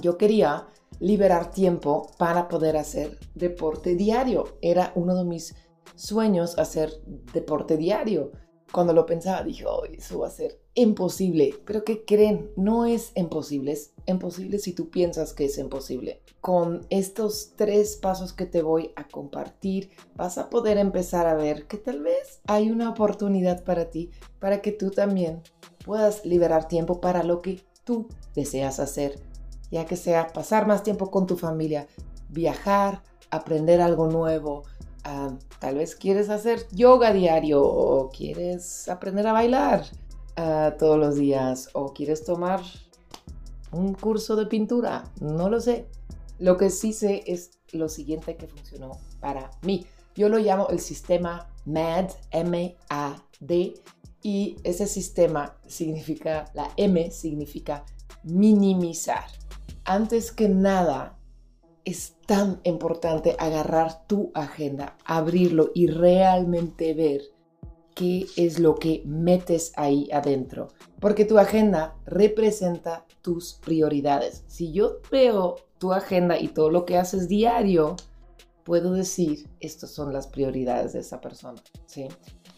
[0.00, 0.66] yo quería
[1.00, 4.56] liberar tiempo para poder hacer deporte diario.
[4.60, 5.54] Era uno de mis
[5.94, 6.92] sueños hacer
[7.32, 8.32] deporte diario.
[8.72, 11.54] Cuando lo pensaba dije, oh, eso va a ser imposible.
[11.64, 12.50] Pero ¿qué creen?
[12.56, 13.72] No es imposible.
[13.72, 16.22] Es imposible si tú piensas que es imposible.
[16.40, 21.66] Con estos tres pasos que te voy a compartir, vas a poder empezar a ver
[21.66, 24.10] que tal vez hay una oportunidad para ti,
[24.40, 25.42] para que tú también
[25.84, 29.20] puedas liberar tiempo para lo que tú deseas hacer
[29.74, 31.88] ya que sea pasar más tiempo con tu familia,
[32.28, 34.62] viajar, aprender algo nuevo.
[35.02, 39.84] Ah, tal vez quieres hacer yoga diario o quieres aprender a bailar
[40.36, 42.60] ah, todos los días o quieres tomar
[43.72, 45.10] un curso de pintura.
[45.20, 45.88] No lo sé.
[46.38, 49.84] Lo que sí sé es lo siguiente que funcionó para mí.
[50.14, 53.74] Yo lo llamo el sistema MAD, M-A-D,
[54.22, 57.84] y ese sistema significa, la M significa
[58.22, 59.24] minimizar
[59.84, 61.18] antes que nada,
[61.84, 67.20] es tan importante agarrar tu agenda, abrirlo y realmente ver
[67.94, 70.68] qué es lo que metes ahí adentro.
[71.00, 74.44] Porque tu agenda representa tus prioridades.
[74.46, 77.96] Si yo veo tu agenda y todo lo que haces diario,
[78.64, 81.62] puedo decir, estas son las prioridades de esa persona.
[81.86, 82.08] ¿sí?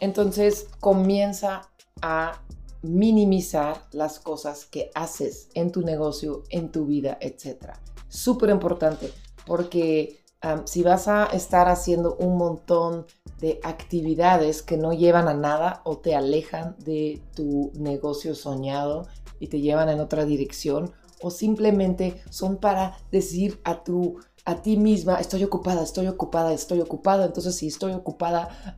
[0.00, 1.62] Entonces comienza
[2.02, 2.42] a
[2.84, 7.72] minimizar las cosas que haces en tu negocio, en tu vida, etc.
[8.08, 9.10] Súper importante
[9.46, 10.24] porque
[10.66, 13.06] si vas a estar haciendo un montón
[13.40, 19.08] de actividades que no llevan a nada o te alejan de tu negocio soñado
[19.40, 20.92] y te llevan en otra dirección
[21.22, 26.82] o simplemente son para decir a tu a ti misma, estoy ocupada, estoy ocupada, estoy
[26.82, 28.76] ocupada, entonces si estoy ocupada,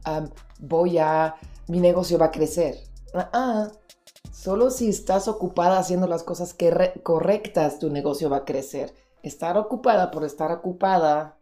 [0.61, 1.35] voy a,
[1.67, 2.79] mi negocio va a crecer.
[3.13, 3.69] Ah, ah
[4.47, 6.55] Solo si estás ocupada haciendo las cosas
[7.03, 8.95] correctas, tu negocio va a crecer.
[9.25, 11.37] Estar ocupada por estar ocupada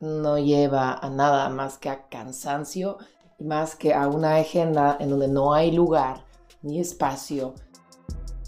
[0.00, 2.96] no lleva a nada más que a cansancio
[3.38, 6.24] y más que a una agenda en donde no hay lugar
[6.62, 7.52] ni espacio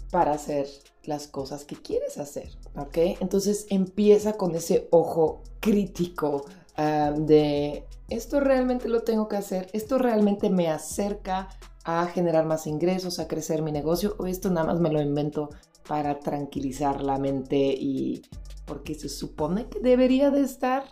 [0.09, 0.65] para hacer
[1.03, 2.49] las cosas que quieres hacer.
[2.75, 2.97] ¿Ok?
[3.19, 6.45] Entonces empieza con ese ojo crítico
[6.77, 11.47] ah, de esto realmente lo tengo que hacer, esto realmente me acerca
[11.83, 15.49] a generar más ingresos, a crecer mi negocio, o esto nada más me lo invento
[15.87, 18.21] para tranquilizar la mente y
[18.65, 20.83] porque se supone que debería de estar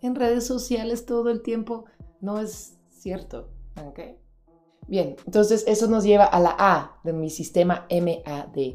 [0.00, 1.84] en redes sociales todo el tiempo,
[2.20, 3.50] no es cierto,
[3.86, 4.00] ¿ok?
[4.86, 8.74] Bien, entonces eso nos lleva a la A de mi sistema MAD.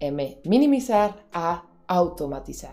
[0.00, 2.72] M, minimizar, A, automatizar.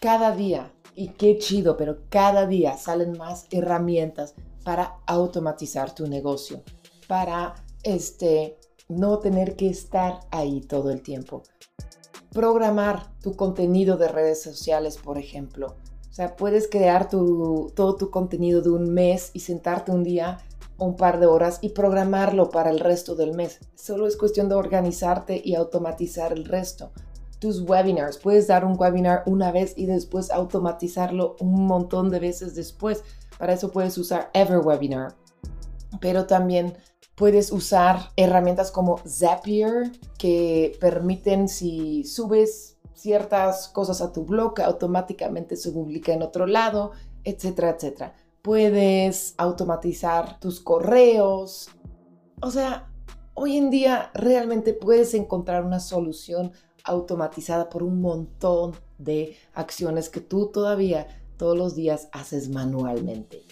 [0.00, 4.34] Cada día, y qué chido, pero cada día salen más herramientas
[4.64, 6.62] para automatizar tu negocio
[7.06, 8.58] para este,
[8.88, 11.42] no tener que estar ahí todo el tiempo.
[12.32, 15.76] programar tu contenido de redes sociales, por ejemplo.
[16.10, 20.38] O sea, puedes crear tu, todo tu contenido de un mes y sentarte un día
[20.78, 23.60] un par de horas y programarlo para el resto del mes.
[23.74, 26.92] Solo es cuestión de organizarte y automatizar el resto.
[27.38, 32.54] Tus webinars, puedes dar un webinar una vez y después automatizarlo un montón de veces
[32.54, 33.04] después.
[33.38, 35.14] Para eso puedes usar Everwebinar.
[36.00, 36.76] Pero también
[37.14, 45.56] puedes usar herramientas como Zapier que permiten si subes ciertas cosas a tu blog, automáticamente
[45.56, 46.92] se publica en otro lado,
[47.24, 48.14] etcétera, etcétera
[48.44, 51.70] puedes automatizar tus correos.
[52.42, 52.92] O sea,
[53.32, 56.52] hoy en día realmente puedes encontrar una solución
[56.84, 61.06] automatizada por un montón de acciones que tú todavía
[61.38, 63.44] todos los días haces manualmente.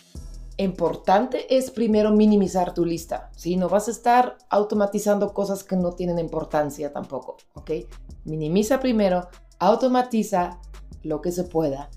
[0.58, 5.93] Importante es primero minimizar tu lista, si No vas a estar automatizando cosas que no
[5.93, 7.70] tienen importancia tampoco, ¿ok?
[8.25, 9.28] Minimiza primero,
[9.58, 10.60] automatiza
[11.02, 11.90] lo que se pueda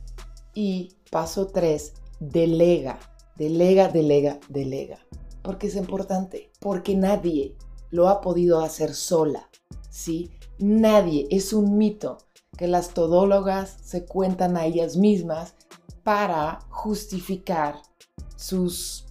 [0.54, 2.98] y paso 3, delega,
[3.36, 5.00] delega, delega, delega.
[5.42, 7.56] Porque es importante, porque nadie
[7.92, 9.50] lo ha podido hacer sola,
[9.90, 10.31] ¿sí?
[10.60, 12.19] Nadie, es un mito
[12.57, 15.56] que las todólogas se cuentan a ellas mismas
[16.04, 17.81] para justificar
[18.36, 19.06] sus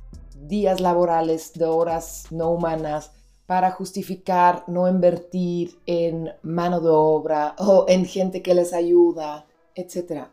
[0.46, 3.12] días laborales de horas no humanas,
[3.46, 10.28] para justificar no invertir en mano de obra o en gente que les ayuda, etc.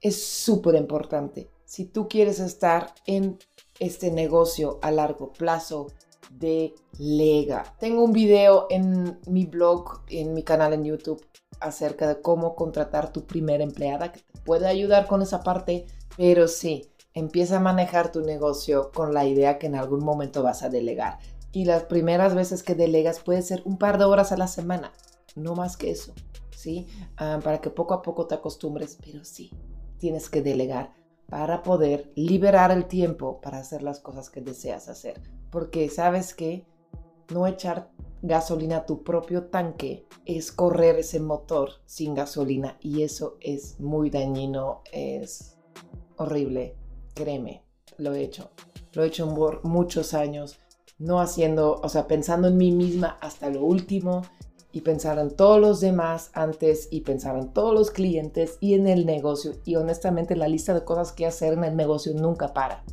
[0.00, 3.38] Es súper importante si tú quieres estar en
[3.80, 5.88] este negocio a largo plazo,
[6.30, 7.76] de lega.
[7.78, 11.24] Tengo un video en mi blog, en mi canal en YouTube,
[11.60, 15.86] acerca de cómo contratar tu primera empleada, que te puede ayudar con esa parte,
[16.16, 20.62] pero sí, empieza a manejar tu negocio con la idea que en algún momento vas
[20.62, 21.18] a delegar.
[21.50, 24.92] Y las primeras veces que delegas puede ser un par de horas a la semana,
[25.34, 26.12] no más que eso,
[26.54, 26.86] ¿sí?
[27.16, 29.50] Ah, para que poco a poco te acostumbres, pero sí,
[29.96, 30.92] tienes que delegar
[31.26, 35.18] para poder liberar el tiempo para hacer las cosas que deseas hacer.
[35.50, 36.66] Porque sabes que
[37.32, 37.90] no echar
[38.20, 44.10] gasolina a tu propio tanque es correr ese motor sin gasolina y eso es muy
[44.10, 45.56] dañino, es
[46.18, 46.76] horrible,
[47.16, 47.64] créeme,
[47.96, 48.50] lo he hecho.
[48.92, 50.60] Lo he hecho por muchos años,
[50.98, 54.22] no haciendo, o sea, pensando en mí misma hasta lo último
[54.70, 58.86] y pensar en todos los demás antes y pensar en todos los clientes y en
[58.86, 59.54] el negocio.
[59.64, 62.84] Y honestamente la lista de cosas que hacer en el negocio nunca para.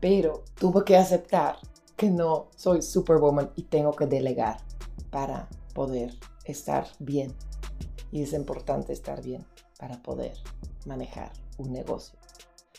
[0.00, 1.56] Pero tuve que aceptar
[1.96, 4.58] que no soy superwoman y tengo que delegar
[5.10, 6.12] para poder
[6.44, 7.32] estar bien.
[8.10, 9.46] Y es importante estar bien
[9.78, 10.34] para poder
[10.84, 12.21] manejar un negocio.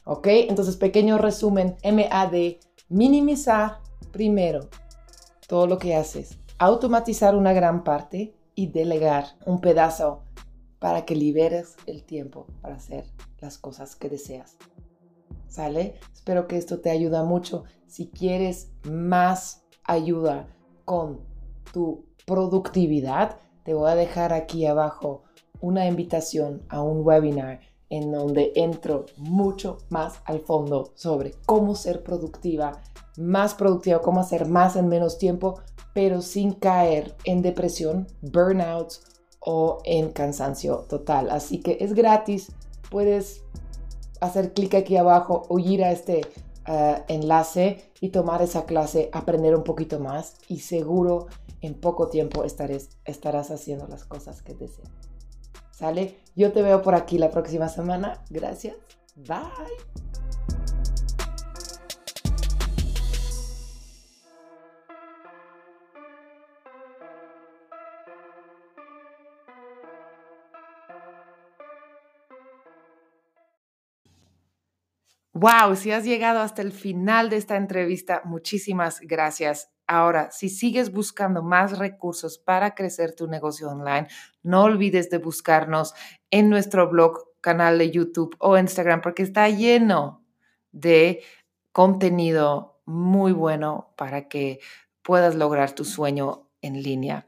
[0.05, 0.27] ¿Ok?
[0.27, 2.33] Entonces, pequeño resumen, MAD,
[2.89, 3.79] minimizar
[4.11, 4.69] primero
[5.47, 10.23] todo lo que haces automatizar una gran parte y delegar un pedazo
[10.79, 13.05] para que liberes el tiempo para hacer
[13.39, 14.57] las cosas que deseas.
[15.47, 15.95] ¿Sale?
[16.13, 17.65] Espero que esto te ayude mucho.
[17.85, 20.47] Si quieres más ayuda
[20.85, 21.19] con
[21.73, 25.23] tu productividad, te voy a dejar aquí abajo
[25.59, 27.59] una invitación a un webinar
[27.93, 32.81] en donde entro mucho más al fondo sobre cómo ser productiva,
[33.17, 35.61] más productiva, cómo hacer más en menos tiempo
[35.93, 38.93] pero sin caer en depresión, burnout
[39.39, 41.29] o en cansancio total.
[41.29, 42.51] Así que es gratis,
[42.89, 43.43] puedes
[44.21, 46.21] hacer clic aquí abajo o ir a este
[46.65, 51.27] eh, enlace y tomar esa clase, aprender un poquito más y seguro
[51.61, 55.12] en poco tiempo estarás haciendo las cosas que deseas.
[55.73, 56.19] ¿Sale?
[56.35, 58.23] Yo te veo por aquí la próxima semana.
[58.29, 58.75] Gracias.
[59.15, 60.03] Bye.
[75.33, 79.72] Wow, si has llegado hasta el final de esta entrevista, muchísimas gracias.
[79.93, 84.07] Ahora, si sigues buscando más recursos para crecer tu negocio online,
[84.41, 85.93] no olvides de buscarnos
[86.31, 90.25] en nuestro blog, canal de YouTube o Instagram, porque está lleno
[90.71, 91.21] de
[91.71, 94.61] contenido muy bueno para que
[95.03, 97.27] puedas lograr tu sueño en línea.